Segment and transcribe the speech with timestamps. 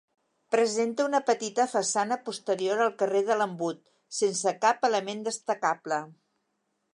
[0.53, 3.83] Presenta una petita façana posterior al carrer de l'Embut,
[4.21, 6.03] sense cap element destacable.